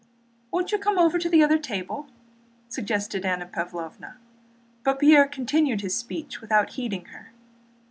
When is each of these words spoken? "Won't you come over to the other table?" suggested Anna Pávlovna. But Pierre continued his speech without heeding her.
"Won't 0.49 0.71
you 0.71 0.79
come 0.79 0.97
over 0.97 1.19
to 1.19 1.29
the 1.29 1.43
other 1.43 1.59
table?" 1.59 2.07
suggested 2.69 3.23
Anna 3.23 3.45
Pávlovna. 3.45 4.15
But 4.83 4.97
Pierre 4.97 5.27
continued 5.27 5.81
his 5.81 5.95
speech 5.95 6.41
without 6.41 6.71
heeding 6.71 7.05
her. 7.05 7.33